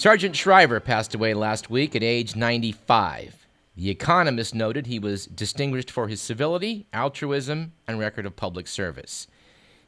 [0.00, 3.46] Sargent Shriver passed away last week at age 95.
[3.76, 9.26] The Economist noted he was distinguished for his civility, altruism, and record of public service.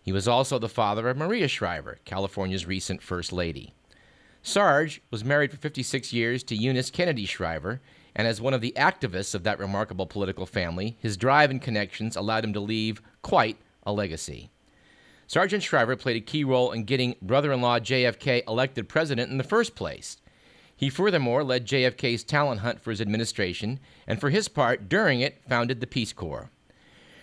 [0.03, 3.73] He was also the father of Maria Shriver, California's recent First Lady.
[4.43, 7.81] Sarge was married for 56 years to Eunice Kennedy Shriver,
[8.15, 12.17] and as one of the activists of that remarkable political family, his drive and connections
[12.17, 14.51] allowed him to leave quite a legacy.
[15.33, 19.39] Sargent Shriver played a key role in getting brother in law JFK elected president in
[19.39, 20.19] the first place.
[20.77, 25.41] He furthermore led JFK's talent hunt for his administration, and for his part, during it,
[25.49, 26.51] founded the Peace Corps.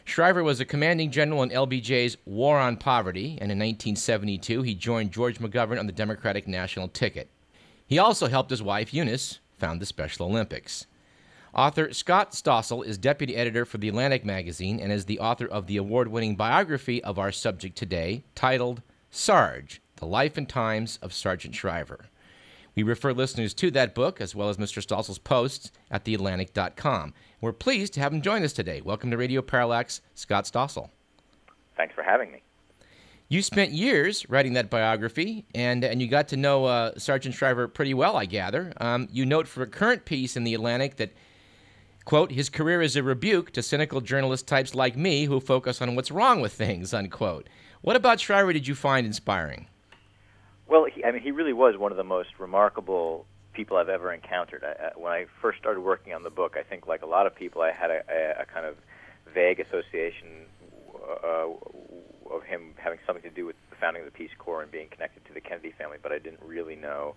[0.06, 5.12] Shriver was a commanding general in LBJ's War on Poverty, and in 1972 he joined
[5.12, 7.30] George McGovern on the Democratic National ticket.
[7.86, 10.88] He also helped his wife, Eunice, found the Special Olympics.
[11.54, 15.66] Author Scott Stossel is deputy editor for The Atlantic magazine and is the author of
[15.66, 21.12] the award winning biography of our subject today, titled Sarge The Life and Times of
[21.12, 22.06] Sargent Shriver.
[22.76, 24.86] We refer listeners to that book as well as Mr.
[24.86, 27.16] Stossel's posts at theatlantic.com.
[27.42, 28.82] We're pleased to have him join us today.
[28.82, 30.90] Welcome to Radio Parallax, Scott Stossel.
[31.76, 32.44] Thanks for having me.
[33.28, 37.68] You spent years writing that biography, and, and you got to know uh, Sargent Shriver
[37.68, 38.72] pretty well, I gather.
[38.78, 41.12] Um, you note for a current piece in The Atlantic that
[42.06, 45.96] Quote, his career is a rebuke to cynical journalist types like me who focus on
[45.96, 47.48] what's wrong with things, unquote.
[47.82, 49.68] What about Shriver did you find inspiring?
[50.68, 54.14] Well, he, I mean, he really was one of the most remarkable people I've ever
[54.14, 54.64] encountered.
[54.64, 57.36] I, when I first started working on the book, I think, like a lot of
[57.36, 58.76] people, I had a, a, kind of
[59.34, 60.46] vague association
[61.24, 61.48] uh,
[62.30, 64.88] of him having something to do with the founding of the Peace Corps and being
[64.90, 67.16] connected to the Kennedy family, but I didn't really know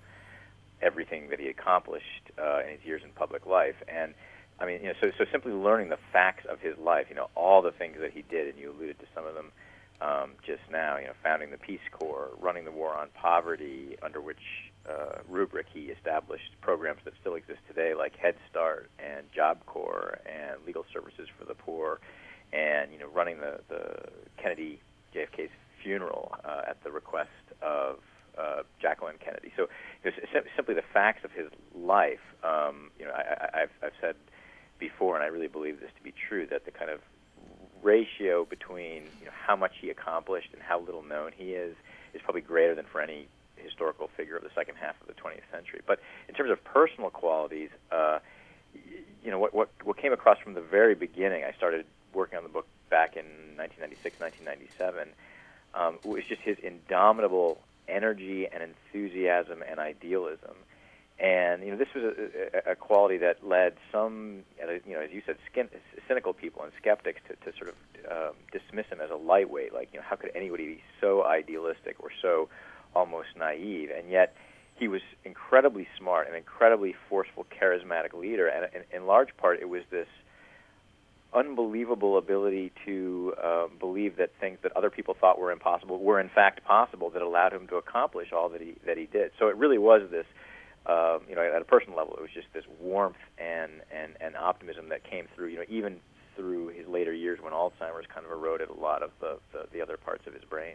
[0.81, 3.77] everything that he accomplished uh, in his years in public life.
[3.89, 4.15] And
[4.59, 7.29] I mean, you know, so so simply learning the facts of his life, you know,
[7.35, 9.53] all the things that he did, and you alluded to some of them
[10.01, 10.99] um, just now.
[10.99, 15.67] You know, founding the Peace Corps, running the war on poverty, under which uh, rubric
[15.73, 20.85] he established programs that still exist today, like Head Start and Job Corps and legal
[20.93, 22.01] services for the poor,
[22.53, 24.09] and you know, running the the
[24.41, 24.81] Kennedy
[25.15, 25.51] JFK's
[25.83, 27.99] funeral uh, at the request of
[28.39, 29.53] uh, Jacqueline Kennedy.
[29.57, 29.69] So,
[30.05, 32.21] you know, simply the facts of his life.
[32.43, 34.17] Um, you know, I, I've said
[34.83, 37.01] before, and I really believe this to be true, that the kind of
[37.83, 41.77] ratio between you know, how much he accomplished and how little known he is
[42.15, 45.47] is probably greater than for any historical figure of the second half of the 20th
[45.53, 45.81] century.
[45.87, 48.19] But in terms of personal qualities, uh,
[49.25, 52.43] you know, what, what, what came across from the very beginning, I started working on
[52.43, 53.25] the book back in
[53.57, 55.09] 1996, 1997,
[55.75, 60.57] um, was just his indomitable energy and enthusiasm and idealism.
[61.23, 65.23] And you know, this was a, a, quality that led some, you know, as you
[65.25, 65.69] said, skin,
[66.09, 67.77] cynical people and skeptics to, to sort of
[68.11, 69.73] um, dismiss him as a lightweight.
[69.73, 72.49] Like, you know, how could anybody be so idealistic or so
[72.97, 73.91] almost naive?
[73.97, 74.35] And yet,
[74.75, 78.49] he was incredibly smart, an incredibly forceful, charismatic leader.
[78.49, 80.09] And in, in large part, it was this
[81.33, 86.29] unbelievable ability to uh, believe that things that other people thought were impossible were in
[86.29, 89.31] fact possible that allowed him to accomplish all that he that he did.
[89.39, 90.27] So it really was this
[90.87, 94.37] uh, you know, at a personal level, it was just this warmth and, and, and
[94.37, 95.99] optimism that came through, you know, even
[96.37, 99.81] through his later years when Alzheimer's kind of eroded a lot of the, the, the
[99.81, 100.75] other parts of his brain.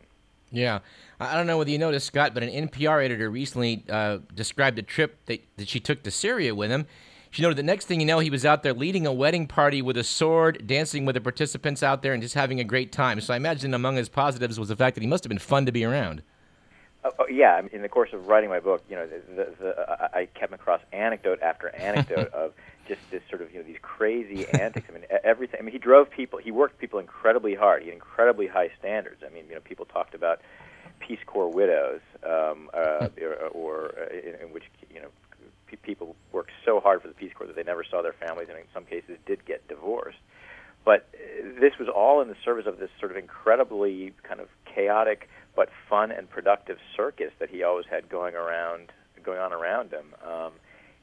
[0.51, 0.79] Yeah.
[1.19, 4.83] I don't know whether you noticed, Scott, but an NPR editor recently uh, described a
[4.83, 6.85] trip that, that she took to Syria with him.
[7.29, 9.81] She noted the next thing you know, he was out there leading a wedding party
[9.81, 13.19] with a sword, dancing with the participants out there, and just having a great time.
[13.19, 15.65] So I imagine among his positives was the fact that he must have been fun
[15.65, 16.23] to be around.
[17.07, 20.09] Uh, oh, yeah, in the course of writing my book, you know, the, the, the,
[20.13, 22.53] I came across anecdote after anecdote of
[22.87, 24.87] just this sort of you know these crazy antics.
[24.89, 25.59] I mean, everything.
[25.59, 26.39] I mean, he drove people.
[26.39, 27.83] He worked people incredibly hard.
[27.83, 29.23] He had incredibly high standards.
[29.25, 30.41] I mean, you know, people talked about
[30.99, 34.63] Peace Corps widows, um, uh, or, or uh, in, in which
[34.93, 35.09] you know
[35.67, 38.47] p- people worked so hard for the Peace Corps that they never saw their families,
[38.49, 40.17] and in some cases did get divorced.
[40.85, 44.47] But uh, this was all in the service of this sort of incredibly kind of
[44.65, 48.93] chaotic but fun and productive circus that he always had going around
[49.23, 50.13] going on around him.
[50.25, 50.51] Um,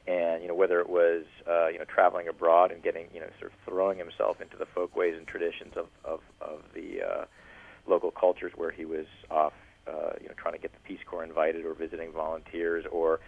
[0.07, 3.27] and you know whether it was uh, you know traveling abroad and getting you know
[3.39, 7.25] sort of throwing himself into the folkways and traditions of of, of the uh,
[7.85, 9.53] local cultures where he was off
[9.87, 13.19] uh, you know trying to get the Peace Corps invited or visiting volunteers or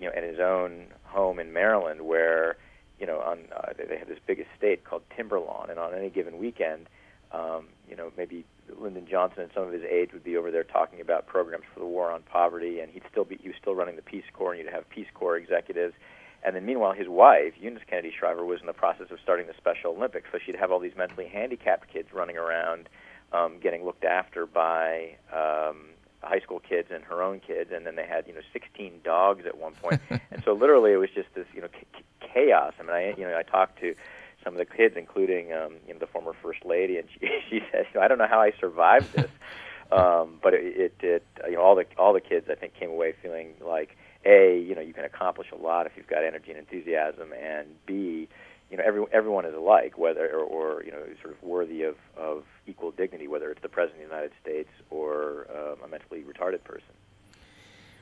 [0.00, 2.56] you know in his own home in Maryland where
[2.98, 6.38] you know on uh, they had this big estate called Timberlawn and on any given
[6.38, 6.88] weekend
[7.30, 8.44] um, you know maybe
[8.78, 11.80] Lyndon Johnson and some of his aides would be over there talking about programs for
[11.80, 14.52] the war on poverty, and he'd still be he was still running the Peace Corps,
[14.52, 15.94] and you'd have Peace Corps executives.
[16.42, 19.54] And then meanwhile, his wife, Eunice Kennedy Shriver, was in the process of starting the
[19.56, 22.88] Special Olympics, so she'd have all these mentally handicapped kids running around,
[23.32, 25.86] um, getting looked after by um,
[26.22, 29.44] high school kids and her own kids, and then they had you know 16 dogs
[29.46, 32.74] at one point, and so literally it was just this you know c- chaos.
[32.78, 33.94] I mean, I you know I talked to
[34.46, 37.60] some of the kids, including um, you know the former first lady, and she she
[37.72, 39.30] said, you know, I don't know how I survived this,
[39.92, 42.90] um, but it, it it you know all the all the kids I think came
[42.90, 46.50] away feeling like a you know you can accomplish a lot if you've got energy
[46.50, 48.28] and enthusiasm, and b
[48.70, 51.96] you know every, everyone is alike, whether or, or you know sort of worthy of,
[52.16, 56.22] of equal dignity, whether it's the president of the United States or um, a mentally
[56.22, 56.94] retarded person.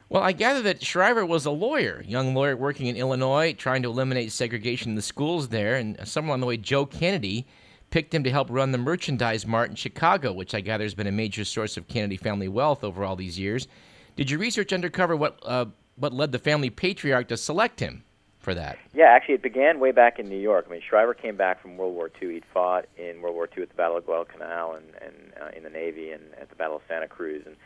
[0.09, 3.89] Well, I gather that Shriver was a lawyer, young lawyer working in Illinois, trying to
[3.89, 7.47] eliminate segregation in the schools there, and somewhere on the way, Joe Kennedy
[7.91, 11.07] picked him to help run the merchandise mart in Chicago, which I gather has been
[11.07, 13.67] a major source of Kennedy family wealth over all these years.
[14.17, 15.67] Did your research uncover what uh,
[15.97, 18.05] what led the family patriarch to select him?
[18.45, 18.79] for that?
[18.93, 20.67] Yeah, actually, it began way back in New York.
[20.69, 22.35] I mean, Shriver came back from World War II.
[22.35, 25.65] He'd fought in World War II at the Battle of Guadalcanal and, and uh, in
[25.65, 27.57] the Navy and at the Battle of Santa Cruz, and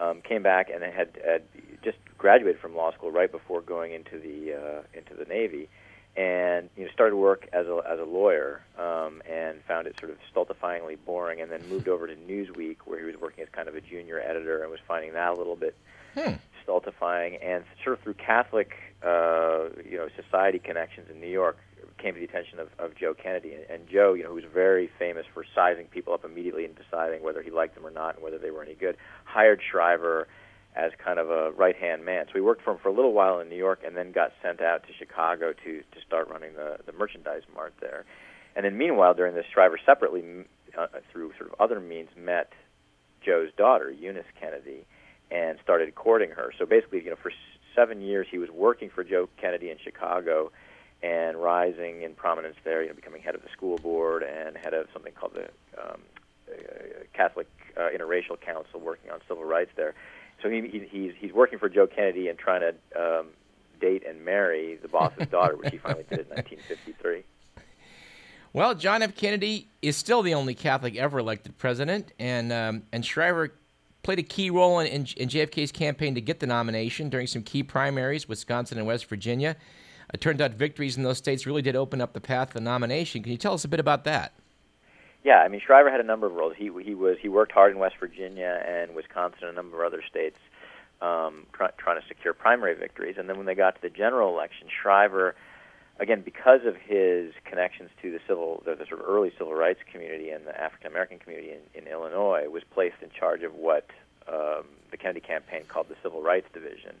[0.00, 1.42] um, came back and had, had
[1.82, 5.68] just graduated from law school right before going into the uh, into the Navy,
[6.16, 10.10] and you know started work as a as a lawyer um, and found it sort
[10.10, 13.68] of stultifyingly boring, and then moved over to Newsweek where he was working as kind
[13.68, 15.76] of a junior editor and was finding that a little bit
[16.14, 16.34] hmm.
[16.62, 21.56] stultifying, and sort of through Catholic uh, you know, society connections in New York
[21.98, 23.54] came to the attention of, of Joe Kennedy.
[23.54, 26.74] And, and Joe, you know, who was very famous for sizing people up immediately and
[26.74, 30.28] deciding whether he liked them or not and whether they were any good, hired Shriver
[30.76, 32.26] as kind of a right hand man.
[32.26, 34.32] So he worked for him for a little while in New York and then got
[34.42, 38.04] sent out to Chicago to, to start running the, the merchandise mart there.
[38.54, 40.22] And then meanwhile, during this, Shriver separately,
[40.78, 42.52] uh, through sort of other means, met
[43.24, 44.86] Joe's daughter, Eunice Kennedy,
[45.30, 46.52] and started courting her.
[46.58, 47.32] So basically, you know, for
[47.74, 50.50] seven years, he was working for Joe Kennedy in Chicago
[51.02, 54.74] and rising in prominence there, you know, becoming head of the school board and head
[54.74, 55.48] of something called the
[55.80, 56.00] um,
[56.50, 59.94] uh, Catholic uh, Interracial Council, working on civil rights there.
[60.42, 63.26] So he, he, he's he's working for Joe Kennedy and trying to um,
[63.80, 67.24] date and marry the boss's daughter, which he finally did in 1953.
[68.52, 69.14] Well, John F.
[69.14, 73.52] Kennedy is still the only Catholic ever elected president, and um, and Shriver
[74.02, 77.42] played a key role in, in, in, JFK's campaign to get the nomination during some
[77.42, 79.56] key primaries, Wisconsin and West Virginia.
[80.12, 83.22] It turned out victories in those states really did open up the path to nomination.
[83.22, 84.32] Can you tell us a bit about that?
[85.24, 86.54] Yeah, I mean Shriver had a number of roles.
[86.56, 89.92] He he was he worked hard in West Virginia and Wisconsin and a number of
[89.92, 90.38] other states,
[91.02, 93.16] um, try, trying to secure primary victories.
[93.18, 95.34] And then when they got to the general election, Shriver
[95.98, 99.80] again, because of his connections to the civil, the, the sort of early civil rights
[99.90, 103.90] community and the African American community in, in Illinois, was placed in charge of what
[104.28, 106.94] um, the Kennedy campaign called the Civil Rights Division,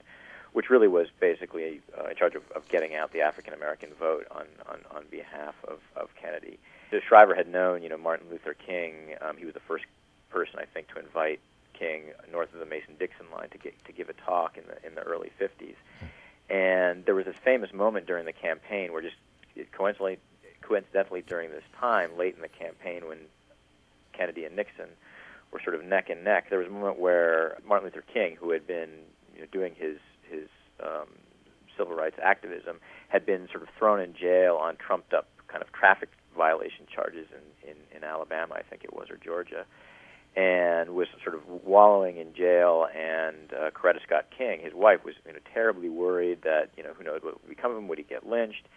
[0.52, 4.26] which really was basically uh, in charge of, of getting out the African American vote
[4.30, 6.58] on, on, on behalf of, of Kennedy.
[6.90, 9.14] So Shriver had known, you know, Martin Luther King.
[9.20, 9.84] Um, he was the first
[10.30, 11.40] person, I think, to invite
[11.74, 14.94] King north of the Mason-Dixon line to get to give a talk in the in
[14.94, 15.76] the early 50s.
[16.50, 19.16] And there was this famous moment during the campaign where just
[19.72, 20.18] coincidentally,
[20.62, 23.18] coincidentally during this time, late in the campaign, when
[24.12, 24.88] Kennedy and Nixon
[25.52, 28.50] were sort of neck and neck, there was a moment where Martin Luther King, who
[28.50, 28.90] had been
[29.34, 29.98] you know, doing his
[30.30, 30.48] his
[30.82, 31.08] um,
[31.76, 32.78] civil rights activism,
[33.08, 37.26] had been sort of thrown in jail on trumped up kind of traffic violation charges
[37.32, 39.64] in, in, in Alabama, I think it was, or Georgia
[40.36, 42.86] and was sort of wallowing in jail.
[42.94, 46.92] And uh, Coretta Scott King, his wife, was you know terribly worried that you know
[46.96, 48.68] who knows what would become of him, would he get lynched?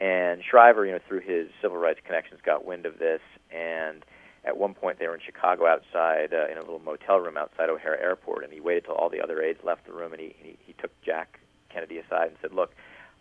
[0.00, 3.20] And Shriver, you know, through his civil rights connections, got wind of this,
[3.50, 4.04] and
[4.46, 7.68] at one point they were in Chicago outside uh, in a little motel room outside
[7.68, 10.34] O'Hare Airport, and he waited till all the other aides left the room, and he,
[10.38, 12.72] he he took Jack Kennedy aside and said, "Look,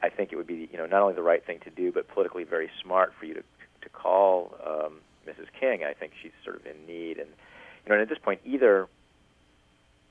[0.01, 2.08] I think it would be you know not only the right thing to do, but
[2.08, 3.44] politically very smart for you to
[3.82, 5.48] to call um, Mrs.
[5.60, 5.84] King.
[5.84, 8.88] I think she's sort of in need, and you know, and at this point, either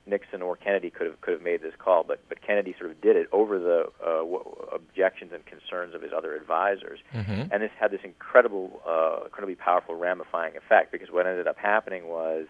[0.07, 3.01] Nixon or Kennedy could have could have made this call, but but Kennedy sort of
[3.01, 7.43] did it over the uh, w- objections and concerns of his other advisors, mm-hmm.
[7.51, 12.07] and this had this incredible, uh, incredibly powerful ramifying effect because what ended up happening
[12.07, 12.45] was,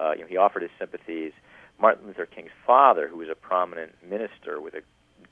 [0.00, 1.32] uh, you know, he offered his sympathies.
[1.80, 4.82] Martin Luther King's father, who was a prominent minister with an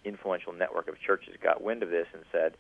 [0.05, 2.57] influential network of churches, got wind of this and said,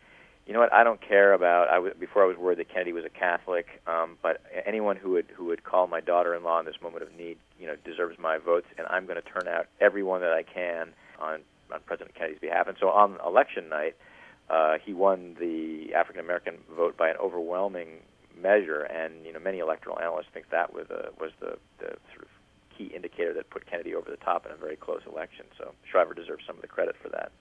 [0.46, 0.72] you know what?
[0.72, 1.68] I don't care about.
[1.68, 5.26] I before I was worried that Kennedy was a Catholic, um, but anyone who would
[5.34, 8.66] who would call my daughter-in-law in this moment of need, you know, deserves my votes,
[8.78, 11.40] and I'm going to turn out everyone that I can on
[11.72, 12.68] on President Kennedy's behalf.
[12.68, 13.96] And so on election night,
[14.48, 18.02] uh, he won the African American vote by an overwhelming
[18.40, 22.22] measure, and you know, many electoral analysts think that was the was the the sort
[22.22, 22.28] of
[22.76, 25.46] key indicator that put Kennedy over the top in a very close election.
[25.58, 27.32] So Shriver deserves some of the credit for that.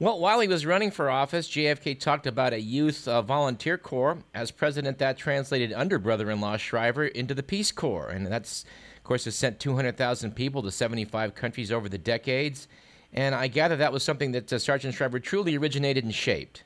[0.00, 4.16] Well, while he was running for office, JFK talked about a youth uh, volunteer corps.
[4.34, 8.08] As president, that translated under brother in law Shriver into the Peace Corps.
[8.08, 8.64] And that's
[8.96, 12.66] Of course, has sent 200,000 people to 75 countries over the decades.
[13.12, 16.64] And I gather that was something that uh, Sargent Shriver truly originated and shaped.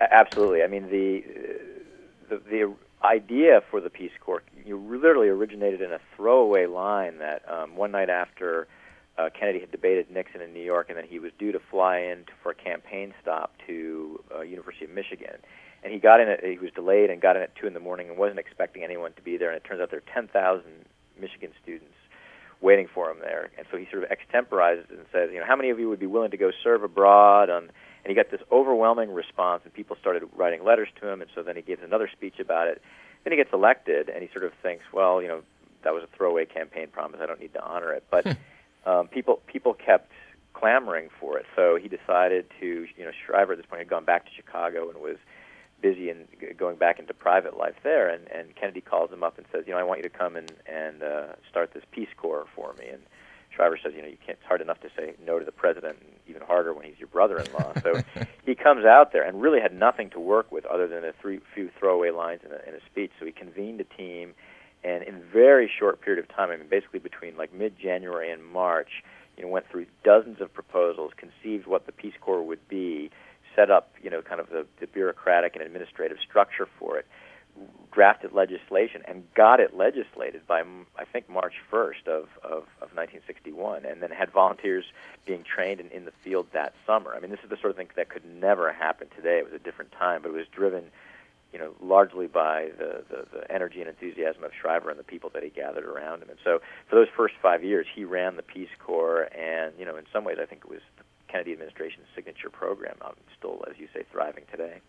[0.00, 0.62] Absolutely.
[0.62, 1.22] I mean, the,
[2.30, 7.42] the, the idea for the Peace Corps you literally originated in a throwaway line that
[7.50, 8.66] um, one night after
[9.18, 11.98] uh, Kennedy had debated Nixon in New York, and then he was due to fly
[11.98, 15.36] in for a campaign stop to uh, University of Michigan,
[15.82, 17.80] and he got in at he was delayed and got in at two in the
[17.80, 20.28] morning and wasn't expecting anyone to be there, and it turns out there are ten
[20.28, 20.86] thousand
[21.20, 21.94] Michigan students
[22.60, 25.56] waiting for him there, and so he sort of extemporizes and says, you know, how
[25.56, 27.70] many of you would be willing to go serve abroad on
[28.04, 31.20] and he got this overwhelming response, and people started writing letters to him.
[31.20, 32.80] And so then he gives another speech about it.
[33.24, 35.42] Then he gets elected, and he sort of thinks, well, you know,
[35.84, 37.20] that was a throwaway campaign promise.
[37.22, 38.04] I don't need to honor it.
[38.10, 38.26] But
[38.86, 40.10] um, people people kept
[40.52, 41.46] clamoring for it.
[41.56, 44.90] So he decided to, you know, Shriver at this point had gone back to Chicago
[44.90, 45.16] and was
[45.80, 46.26] busy and
[46.58, 48.08] going back into private life there.
[48.08, 50.36] And, and Kennedy calls him up and says, you know, I want you to come
[50.36, 52.88] and and uh, start this Peace Corps for me.
[52.88, 53.02] And
[53.54, 54.38] Shriver says, you know, you can't.
[54.38, 57.08] It's hard enough to say no to the president, and even harder when he's your
[57.08, 57.74] brother-in-law.
[57.82, 58.02] So
[58.44, 61.40] he comes out there and really had nothing to work with other than a three,
[61.54, 63.10] few throwaway lines in a, in a speech.
[63.18, 64.34] So he convened a team,
[64.82, 69.02] and in very short period of time, I mean, basically between like mid-January and March,
[69.36, 73.10] you know, went through dozens of proposals, conceived what the Peace Corps would be,
[73.56, 77.06] set up, you know, kind of the, the bureaucratic and administrative structure for it
[77.92, 80.62] drafted legislation and got it legislated by
[80.96, 84.84] I think March 1st of, of, of 1961, and then had volunteers
[85.26, 87.14] being trained in, in the field that summer.
[87.14, 89.38] I mean, this is the sort of thing that could never happen today.
[89.38, 90.84] It was a different time, but it was driven,
[91.52, 95.30] you know, largely by the, the, the energy and enthusiasm of Shriver and the people
[95.34, 96.30] that he gathered around him.
[96.30, 99.96] And so, for those first five years, he ran the Peace Corps, and you know,
[99.96, 102.96] in some ways, I think it was the Kennedy administration's signature program.
[103.02, 104.80] Um, still, as you say, thriving today.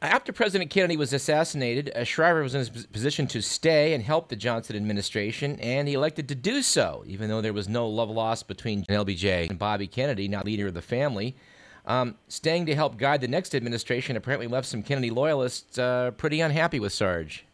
[0.00, 4.28] After President Kennedy was assassinated, uh, Shriver was in a position to stay and help
[4.28, 8.08] the Johnson administration, and he elected to do so, even though there was no love
[8.08, 11.34] lost between LBJ and Bobby Kennedy, now leader of the family.
[11.88, 16.40] Um, staying to help guide the next administration apparently left some Kennedy loyalists uh, pretty
[16.40, 17.44] unhappy with Sarge.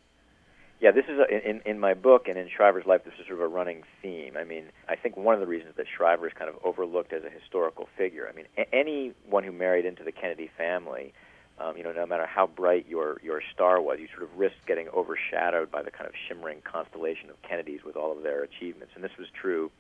[0.81, 3.05] Yeah, this is a, in in my book and in Shriver's life.
[3.05, 4.37] This is sort of a running theme.
[4.37, 7.25] I mean, I think one of the reasons that Shriver is kind of overlooked as
[7.25, 8.29] a historical figure.
[8.29, 11.14] I mean, a- anyone who married into the Kennedy family
[11.59, 14.67] um, you know, no matter how bright your your star was, you sort of risked
[14.67, 18.95] getting overshadowed by the kind of shimmering constellation of Kennedys with all of their achievements.
[18.97, 19.71] And this was true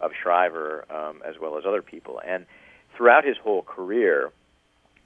[0.00, 2.20] of Shriver um, as well as other people.
[2.24, 2.46] And
[2.96, 4.32] throughout his whole career,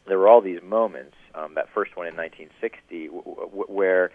[0.07, 1.17] there were all these moments.
[1.35, 4.11] Um, that first one in 1960, w- w- where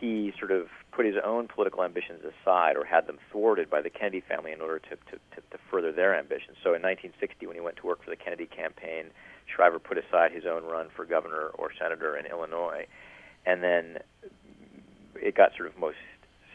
[0.00, 3.90] he sort of put his own political ambitions aside or had them thwarted by the
[3.90, 6.56] Kennedy family in order to, to, to, to further their ambitions.
[6.62, 9.06] So in 1960, when he went to work for the Kennedy campaign,
[9.46, 12.86] Shriver put aside his own run for governor or senator in Illinois.
[13.46, 13.98] And then
[15.14, 15.96] it got sort of most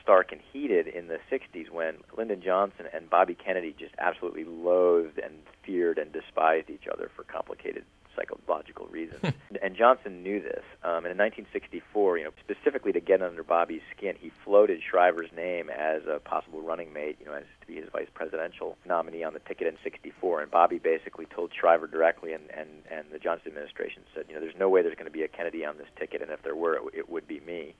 [0.03, 5.17] stark and heated in the 60s when Lyndon Johnson and Bobby Kennedy just absolutely loathed
[5.17, 5.33] and
[5.65, 9.33] feared and despised each other for complicated psychological reasons.
[9.61, 10.63] and Johnson knew this.
[10.83, 15.31] Um, and in 1964, you know, specifically to get under Bobby's skin, he floated Shriver's
[15.35, 19.23] name as a possible running mate, you know, as to be his vice presidential nominee
[19.23, 20.41] on the ticket in 64.
[20.41, 24.41] And Bobby basically told Shriver directly, and and and the Johnson administration said, you know,
[24.41, 26.55] there's no way there's going to be a Kennedy on this ticket, and if there
[26.55, 27.73] were, it, it would be me.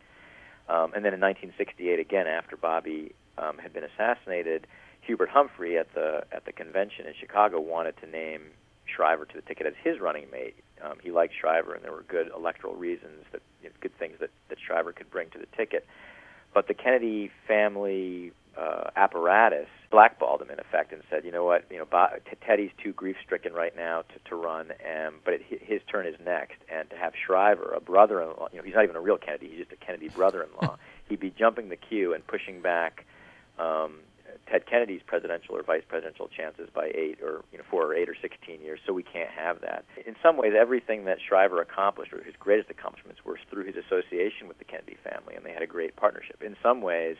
[0.69, 4.67] Um, and then in 1968, again after Bobby um, had been assassinated,
[5.01, 8.41] Hubert Humphrey at the at the convention in Chicago wanted to name
[8.85, 10.55] Shriver to the ticket as his running mate.
[10.81, 14.17] Um, he liked Shriver, and there were good electoral reasons that you know, good things
[14.19, 15.85] that that Shriver could bring to the ticket.
[16.53, 21.65] But the Kennedy family uh, apparatus blackballed him in effect and said, you know what,
[21.69, 22.09] you know, Bob,
[22.45, 26.57] Teddy's too grief-stricken right now to, to run, and but it, his turn is next,
[26.67, 29.59] and to have Shriver, a brother-in-law, you know, he's not even a real Kennedy, he's
[29.59, 30.77] just a Kennedy brother-in-law.
[31.09, 33.05] he'd be jumping the queue and pushing back
[33.59, 33.99] um,
[34.49, 38.09] Ted Kennedy's presidential or vice presidential chances by eight or you know four or eight
[38.09, 38.79] or sixteen years.
[38.85, 39.85] So we can't have that.
[40.07, 44.47] In some ways, everything that Shriver accomplished, or his greatest accomplishments, were through his association
[44.47, 46.41] with the Kennedy family, and they had a great partnership.
[46.41, 47.17] In some ways,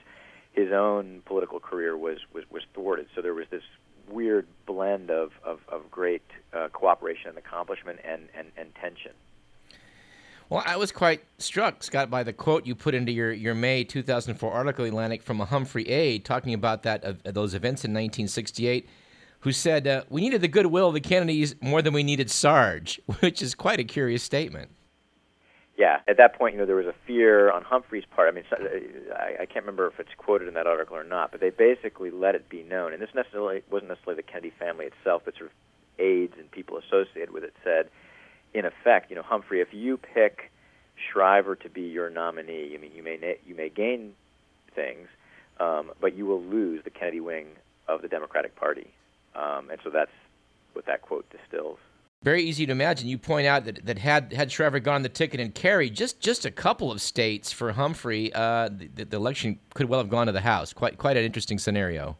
[0.53, 3.07] his own political career was was, was thwarted.
[3.15, 3.63] So there was this
[4.09, 9.11] weird blend of of, of great uh, cooperation and accomplishment and, and, and tension.
[10.49, 13.83] Well, I was quite struck, Scott, by the quote you put into your, your May
[13.83, 18.87] 2004 article, Atlantic, from a Humphrey aide talking about that uh, those events in 1968,
[19.39, 23.01] who said, uh, We needed the goodwill of the Kennedys more than we needed Sarge,
[23.19, 24.69] which is quite a curious statement.
[25.75, 28.29] Yeah, at that point, you know, there was a fear on Humphrey's part.
[28.29, 28.43] I mean,
[29.15, 32.11] I, I can't remember if it's quoted in that article or not, but they basically
[32.11, 35.49] let it be known, and this necessarily wasn't necessarily the Kennedy family itself, but sort
[35.49, 35.55] of
[35.99, 37.89] aides and people associated with it said,
[38.53, 40.51] in effect, you know, Humphrey, if you pick
[40.95, 44.13] Shriver to be your nominee, I mean, you may you may gain
[44.75, 45.07] things,
[45.59, 47.47] um, but you will lose the Kennedy wing
[47.87, 48.87] of the Democratic Party.
[49.35, 50.11] Um, and so that's
[50.73, 51.79] what that quote distills.
[52.23, 53.09] Very easy to imagine.
[53.09, 56.45] You point out that, that had had Shriver gone the ticket and carried just, just
[56.45, 60.31] a couple of states for Humphrey, uh, the, the election could well have gone to
[60.31, 60.71] the House.
[60.71, 62.17] Quite quite an interesting scenario.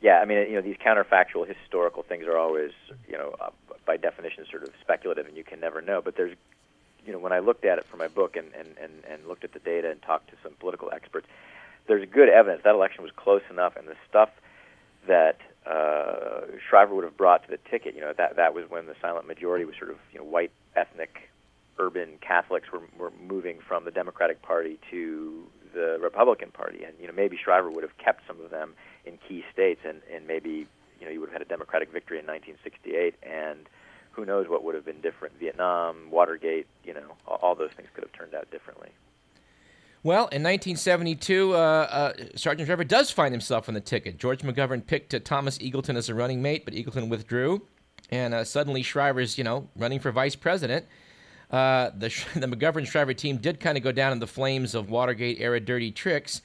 [0.00, 2.70] Yeah, I mean, you know, these counterfactual historical things are always,
[3.06, 3.50] you know, uh,
[3.84, 6.00] by definition, sort of speculative, and you can never know.
[6.00, 6.36] But there's,
[7.04, 9.42] you know, when I looked at it for my book and and and, and looked
[9.42, 11.26] at the data and talked to some political experts,
[11.88, 14.30] there's good evidence that election was close enough, and the stuff
[15.08, 18.86] that uh, Shriver would have brought to the ticket, you know, that that was when
[18.86, 21.30] the silent majority was sort of, you know, white ethnic
[21.78, 27.06] urban Catholics were were moving from the Democratic Party to the Republican Party, and you
[27.06, 28.74] know maybe Shriver would have kept some of them
[29.04, 30.66] in key states, and and maybe
[31.00, 33.68] you know you would have had a Democratic victory in 1968, and
[34.12, 35.38] who knows what would have been different?
[35.38, 38.90] Vietnam, Watergate, you know, all, all those things could have turned out differently.
[40.02, 44.16] Well, in 1972, uh, uh, Sargent Shriver does find himself on the ticket.
[44.16, 47.66] George McGovern picked uh, Thomas Eagleton as a running mate, but Eagleton withdrew,
[48.10, 50.86] and uh, suddenly Shriver's, you know, running for vice president.
[51.50, 54.88] Uh, the the McGovern Shriver team did kind of go down in the flames of
[54.88, 56.40] Watergate era dirty tricks.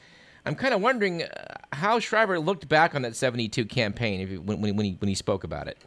[0.45, 4.59] I'm kind of wondering uh, how Shriver looked back on that 72 campaign he, when,
[4.61, 5.77] when, he, when he spoke about it.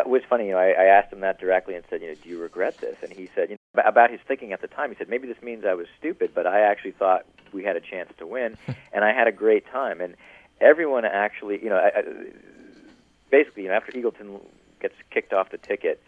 [0.00, 0.46] It was funny.
[0.46, 2.78] You know, I, I asked him that directly and said, you know, do you regret
[2.80, 2.96] this?
[3.02, 4.90] And he said, you know, about his thinking at the time.
[4.90, 7.80] He said, maybe this means I was stupid, but I actually thought we had a
[7.80, 8.56] chance to win,
[8.92, 10.00] and I had a great time.
[10.00, 10.16] And
[10.60, 12.02] everyone actually, you know, I, I,
[13.30, 14.40] basically, you know, after Eagleton
[14.80, 16.02] gets kicked off the ticket,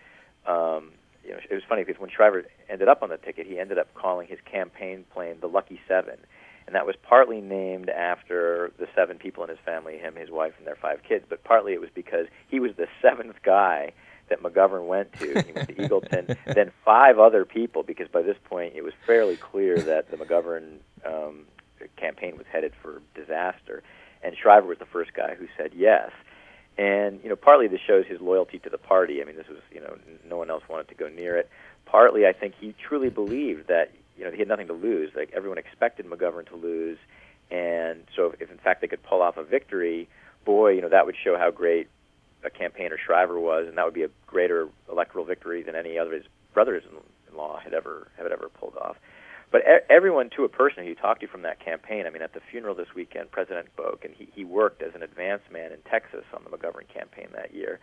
[0.46, 0.92] um,
[1.24, 3.78] you know, it was funny because when Shriver ended up on the ticket, he ended
[3.78, 6.16] up calling his campaign plane the Lucky Seven,
[6.70, 10.52] and that was partly named after the seven people in his family, him, his wife,
[10.56, 13.90] and their five kids, but partly it was because he was the seventh guy
[14.28, 15.26] that McGovern went to.
[15.42, 19.34] He went to Eagleton, then five other people, because by this point it was fairly
[19.34, 21.46] clear that the McGovern um,
[21.96, 23.82] campaign was headed for disaster,
[24.22, 26.12] and Shriver was the first guy who said yes.
[26.78, 29.20] And you know, partly this shows his loyalty to the party.
[29.20, 31.50] I mean, this was you know, no one else wanted to go near it.
[31.84, 35.10] Partly, I think he truly believed that you know he had nothing to lose.
[35.16, 36.98] Like everyone expected McGovern to lose,
[37.50, 40.08] and so if, if in fact they could pull off a victory,
[40.44, 41.88] boy, you know that would show how great
[42.44, 46.14] a campaigner Shriver was, and that would be a greater electoral victory than any other
[46.14, 48.96] of his brothers-in-law had ever had ever pulled off.
[49.50, 52.34] But everyone to a person who you talked to from that campaign, I mean, at
[52.34, 55.78] the funeral this weekend, President spoke, and he, he worked as an advance man in
[55.90, 57.80] Texas on the McGovern campaign that year.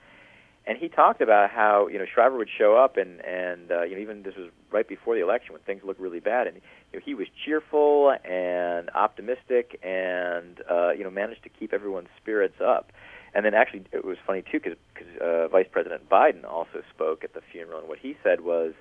[0.67, 3.95] And he talked about how you know Shriver would show up, and and uh, you
[3.95, 6.57] know even this was right before the election when things looked really bad, and
[6.91, 12.09] you know he was cheerful and optimistic, and uh, you know managed to keep everyone's
[12.17, 12.91] spirits up.
[13.33, 14.77] And then actually it was funny too because
[15.21, 18.73] uh, Vice President Biden also spoke at the funeral, and what he said was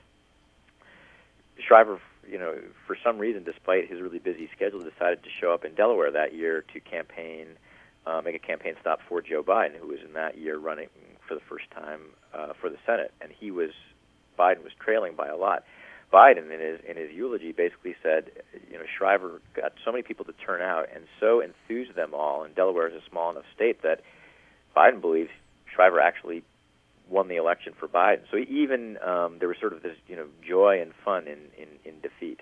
[1.65, 5.65] Shriver you know, for some reason, despite his really busy schedule, decided to show up
[5.65, 7.47] in Delaware that year to campaign,
[8.05, 10.89] uh, make a campaign stop for Joe Biden, who was in that year running
[11.27, 12.01] for the first time
[12.35, 13.71] uh, for the Senate, and he was
[14.39, 15.65] Biden was trailing by a lot.
[16.13, 18.31] Biden, in his in his eulogy, basically said,
[18.71, 22.45] you know, Shriver got so many people to turn out and so enthused them all,
[22.45, 24.01] and Delaware is a small enough state that
[24.77, 25.31] Biden believes
[25.75, 26.43] Shriver actually
[27.09, 28.23] won the election for Biden.
[28.31, 31.69] So even um, there was sort of this, you know, joy and fun in, in,
[31.85, 32.41] in defeat.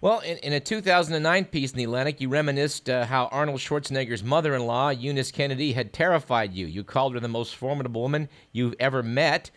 [0.00, 4.22] Well, in, in, a 2009 piece in The Atlantic, you reminisced uh, how Arnold Schwarzenegger's
[4.22, 6.66] mother in law, Eunice Kennedy, had terrified you.
[6.66, 9.50] You called her the most formidable woman you've ever met.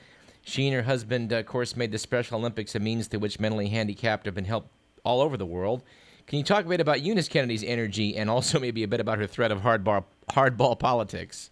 [0.44, 3.40] She and her husband, uh, of course, made the Special Olympics a means through which
[3.40, 4.70] mentally handicapped have been helped
[5.04, 5.84] all over the world.
[6.28, 9.18] Can you talk a bit about Eunice Kennedy's energy and also maybe a bit about
[9.18, 11.50] her threat of hardball, hardball politics?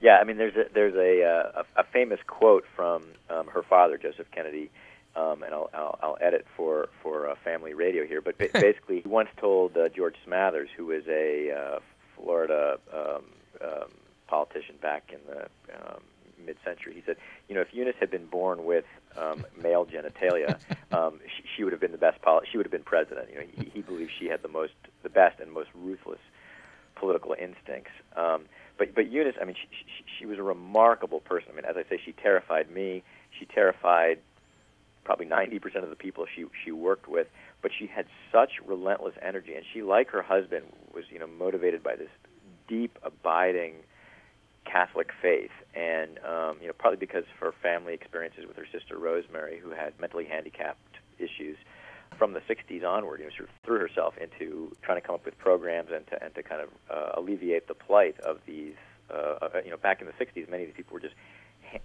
[0.00, 3.98] Yeah, I mean, there's a, there's a, uh, a, famous quote from um, her father,
[3.98, 4.70] Joseph Kennedy,
[5.16, 8.20] um, and I'll, I'll, I'll edit for for uh, family radio here.
[8.20, 11.78] But basically, he once told uh, George Smathers, who was a uh,
[12.16, 13.24] Florida um,
[13.62, 13.90] um,
[14.26, 15.42] politician back in the
[15.74, 16.00] um,
[16.44, 17.16] mid-century, he said,
[17.48, 18.84] you know, if Eunice had been born with
[19.16, 20.58] um, male genitalia,
[20.92, 22.22] um, she, she would have been the best.
[22.22, 23.28] Poli- she would have been president.
[23.30, 26.20] You know, he, he believes she had the most, the best, and most ruthless
[26.94, 27.92] political instincts.
[28.16, 28.44] Um,
[28.78, 31.50] but but Eunice, I mean, she, she she was a remarkable person.
[31.52, 33.02] I mean, as I say, she terrified me.
[33.38, 34.18] She terrified
[35.04, 37.26] probably 90% of the people she she worked with.
[37.62, 41.82] But she had such relentless energy, and she, like her husband, was you know motivated
[41.82, 42.08] by this
[42.68, 43.74] deep, abiding
[44.64, 48.98] Catholic faith, and um, you know partly because of her family experiences with her sister
[48.98, 50.78] Rosemary, who had mentally handicapped
[51.18, 51.56] issues
[52.18, 55.38] from the 60s onward, you know, of threw herself into trying to come up with
[55.38, 58.74] programs and to and to kind of uh, alleviate the plight of these.
[59.10, 61.16] Uh, uh, you know, back in the 60s, many of these people were just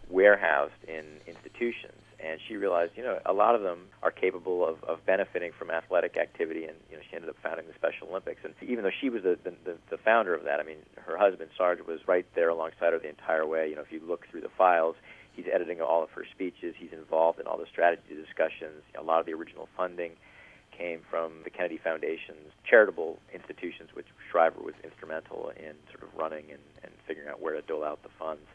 [0.10, 2.04] warehoused in institutions.
[2.19, 5.69] And she realized, you know, a lot of them are capable of, of benefiting from
[5.69, 8.41] athletic activity, and you know, she ended up founding the Special Olympics.
[8.43, 11.49] And even though she was the, the, the, founder of that, I mean, her husband
[11.58, 13.69] Sarge was right there alongside her the entire way.
[13.69, 14.95] You know, if you look through the files,
[15.34, 16.75] he's editing all of her speeches.
[16.78, 18.84] He's involved in all the strategy discussions.
[18.97, 20.12] A lot of the original funding
[20.78, 26.45] came from the Kennedy Foundation's charitable institutions, which Shriver was instrumental in sort of running
[26.51, 28.45] and, and figuring out where to dole out the funds.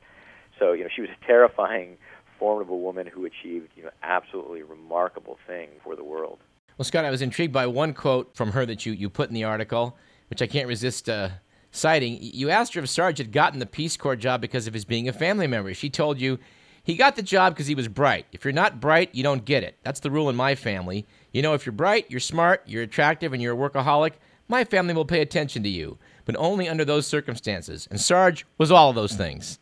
[0.58, 1.96] So, you know, she was a terrifying,
[2.40, 6.38] formidable woman who achieved, you know, absolutely remarkable things for the world.
[6.76, 9.34] Well, Scott, I was intrigued by one quote from her that you, you put in
[9.34, 9.96] the article,
[10.30, 11.28] which I can't resist uh,
[11.70, 12.18] citing.
[12.20, 15.08] You asked her if Sarge had gotten the Peace Corps job because of his being
[15.08, 15.74] a family member.
[15.74, 16.38] She told you
[16.82, 18.26] he got the job because he was bright.
[18.32, 19.76] If you're not bright, you don't get it.
[19.82, 21.06] That's the rule in my family.
[21.32, 24.14] You know, if you're bright, you're smart, you're attractive, and you're a workaholic,
[24.48, 27.86] my family will pay attention to you, but only under those circumstances.
[27.90, 29.58] And Sarge was all of those things.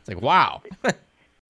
[0.00, 0.62] It's like, wow.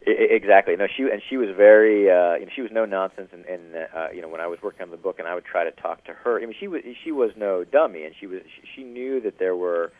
[0.07, 0.77] exactly.
[0.77, 2.11] No, she and she was very.
[2.11, 3.31] Uh, you know, she was no nonsense.
[3.33, 5.45] And, and uh, you know, when I was working on the book, and I would
[5.45, 6.38] try to talk to her.
[6.40, 8.42] I mean, she was she was no dummy, and she was
[8.75, 9.92] she, knew that there were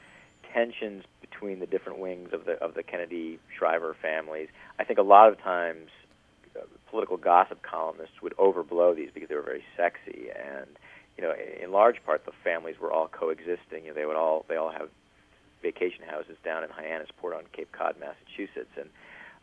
[0.53, 4.49] tensions between the different wings of the of the Kennedy Shriver families.
[4.79, 5.89] I think a lot of times
[6.57, 10.67] uh, political gossip columnists would overblow these because they were very sexy and
[11.19, 14.45] you know in large part the families were all coexisting you know, they would all
[14.49, 14.89] they all have
[15.63, 18.89] vacation houses down in Hyannisport on Cape Cod Massachusetts and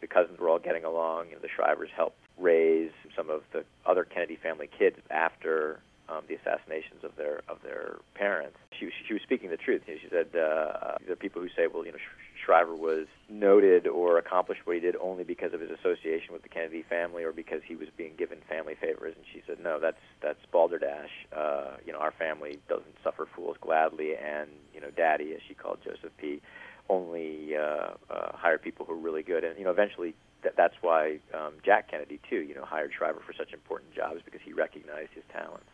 [0.03, 4.03] the cousins were all getting along know the Shrivers helped raise some of the other
[4.03, 8.57] Kennedy family kids after um, the assassinations of their of their parents.
[8.77, 9.83] She was, she was speaking the truth.
[9.85, 11.97] She said uh, uh there are people who say, well, you know,
[12.43, 16.49] Shriver was noted or accomplished what he did only because of his association with the
[16.49, 19.15] Kennedy family or because he was being given family favors.
[19.15, 21.11] And she said, no, that's that's balderdash.
[21.31, 25.53] Uh, you know, our family doesn't suffer fools gladly, and you know, Daddy, as she
[25.53, 26.41] called Joseph P.,
[26.89, 29.43] only uh, uh, hired people who are really good.
[29.43, 33.21] And you know, eventually that, that's why um, Jack Kennedy too, you know, hired Shriver
[33.25, 35.65] for such important jobs because he recognized his talents.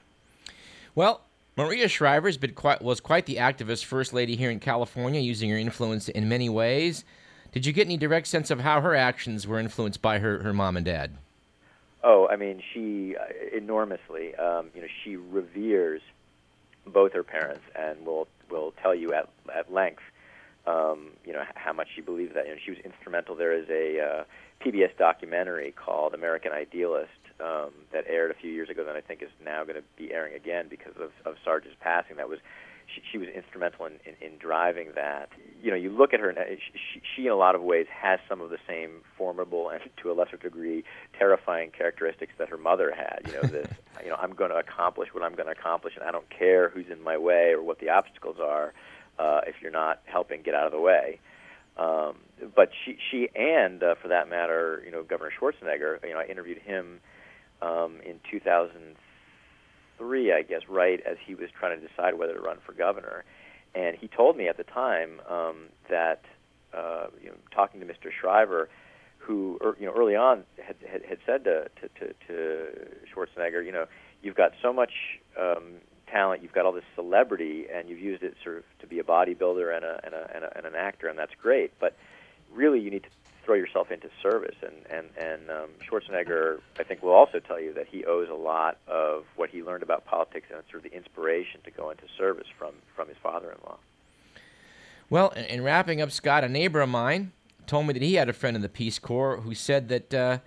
[0.96, 1.22] Well,
[1.56, 6.08] Maria Shriver quite, was quite the activist first lady here in California, using her influence
[6.08, 7.04] in many ways.
[7.52, 10.54] Did you get any direct sense of how her actions were influenced by her, her
[10.54, 11.18] mom and dad?
[12.04, 14.36] Oh, I mean, she uh, enormously.
[14.36, 16.02] Um, you know, she reveres
[16.86, 20.04] both her parents, and will will tell you at at length,
[20.68, 22.46] um, you know, how much she believes that.
[22.48, 23.36] You know, she was instrumental.
[23.36, 24.24] There is a uh,
[24.64, 29.22] PBS documentary called American Idealist um, that aired a few years ago that I think
[29.22, 32.18] is now going to be airing again because of, of Sarge's passing.
[32.18, 32.40] That was
[32.94, 35.30] she, she was instrumental in, in, in driving that.
[35.62, 38.20] You know, you look at her, and she, she in a lot of ways has
[38.28, 40.84] some of the same formidable and to a lesser degree
[41.18, 43.22] terrifying characteristics that her mother had.
[43.28, 43.68] You know, this,
[44.04, 46.70] you know, I'm going to accomplish what I'm going to accomplish, and I don't care
[46.70, 48.68] who's in my way or what the obstacles are.
[48.68, 48.72] Uh,
[49.48, 51.20] if you're not helping get out of the way.
[51.80, 52.18] Um,
[52.56, 56.04] but she, she and uh, for that matter, you know, Governor Schwarzenegger.
[56.04, 57.00] You know, I interviewed him
[57.62, 62.58] um, in 2003, I guess, right as he was trying to decide whether to run
[62.66, 63.24] for governor.
[63.76, 66.24] And he told me at the time um, that,
[66.74, 68.12] uh, you know, talking to Mr.
[68.20, 68.68] Shriver,
[69.18, 72.68] who, er, you know, early on had, had, had said to, to, to, to
[73.14, 73.86] Schwarzenegger, you know,
[74.22, 74.92] you've got so much
[75.40, 75.76] um,
[76.12, 79.04] talent, you've got all this celebrity, and you've used it sort of to be a
[79.04, 81.72] bodybuilder and, a, and, a, and, a, and an actor, and that's great.
[81.80, 81.96] But
[82.54, 83.10] really, you need to
[83.46, 84.56] throw yourself into service.
[84.62, 88.36] And and and um, Schwarzenegger, I think, will also tell you that he owes a
[88.36, 92.04] lot of what he learned about politics and sort of the inspiration to go into
[92.18, 93.78] service from from his father-in-law.
[95.10, 97.32] Well, in wrapping up, Scott, a neighbor of mine
[97.66, 100.14] told me that he had a friend in the Peace Corps who said that.
[100.14, 100.40] Uh,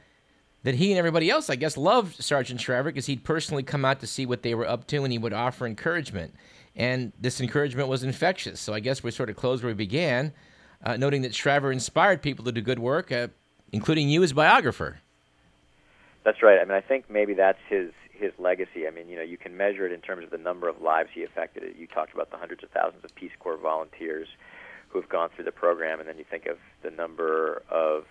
[0.62, 4.00] that he and everybody else, I guess, loved Sargent Shriver because he'd personally come out
[4.00, 6.34] to see what they were up to and he would offer encouragement.
[6.76, 8.60] And this encouragement was infectious.
[8.60, 10.32] So I guess we sort of closed where we began
[10.84, 13.28] uh, noting that Shriver inspired people to do good work, uh,
[13.72, 15.00] including you as biographer.
[16.24, 16.60] That's right.
[16.60, 18.86] I mean, I think maybe that's his his legacy.
[18.86, 21.10] I mean, you know, you can measure it in terms of the number of lives
[21.12, 21.74] he affected.
[21.76, 24.28] You talked about the hundreds of thousands of Peace Corps volunteers
[24.88, 28.04] who have gone through the program, and then you think of the number of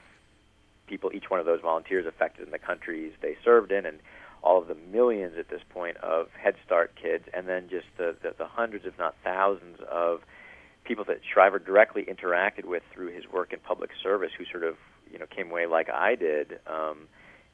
[0.91, 3.99] people each one of those volunteers affected in the countries they served in, and
[4.43, 8.15] all of the millions at this point of Head Start kids, and then just the,
[8.21, 10.21] the, the hundreds, if not thousands, of
[10.83, 14.75] people that Shriver directly interacted with through his work in public service, who sort of
[15.11, 17.07] you know came away like I did, um,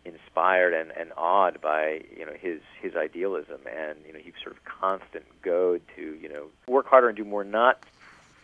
[0.04, 3.60] inspired and, and awed by you know his his idealism.
[3.68, 7.26] And you know he sort of constant goad to you know work harder and do
[7.26, 7.84] more, not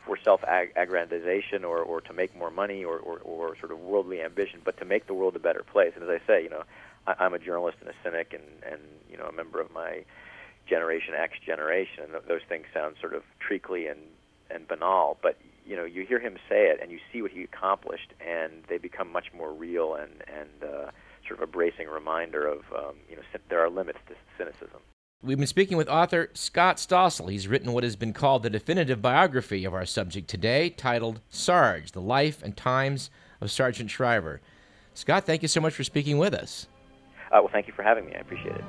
[0.06, 4.60] for self-aggrandization or, or to make more money or, or, or sort of worldly ambition,
[4.64, 5.94] but to make the world a better place.
[5.96, 6.64] And as I say, you know,
[7.08, 10.04] I, I'm a journalist and a cynic, and and you know a member of my
[10.68, 12.06] Generation X generation.
[12.14, 14.00] And those things sound sort of treacly and
[14.50, 17.44] and banal, but you know you hear him say it and you see what he
[17.44, 20.92] accomplished, and they become much more real and and uh,
[21.28, 24.82] sort of a bracing reminder of um, you know there are limits to cynicism.
[25.24, 27.32] We've been speaking with author Scott Stossel.
[27.32, 31.94] He's written what has been called the definitive biography of our subject today, titled Sarge:
[31.94, 33.10] The Life and Times
[33.40, 34.42] of Sargent Shriver.
[34.94, 36.68] Scott, thank you so much for speaking with us.
[37.32, 38.14] Uh, well, thank you for having me.
[38.14, 38.64] I appreciate it.